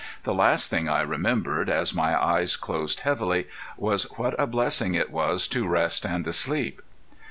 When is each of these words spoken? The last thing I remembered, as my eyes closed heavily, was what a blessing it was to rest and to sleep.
The 0.23 0.33
last 0.33 0.71
thing 0.71 0.89
I 0.89 1.01
remembered, 1.01 1.69
as 1.69 1.93
my 1.93 2.19
eyes 2.19 2.55
closed 2.55 3.01
heavily, 3.01 3.45
was 3.77 4.05
what 4.17 4.33
a 4.39 4.47
blessing 4.47 4.95
it 4.95 5.11
was 5.11 5.47
to 5.49 5.67
rest 5.67 6.05
and 6.07 6.25
to 6.25 6.33
sleep. 6.33 6.81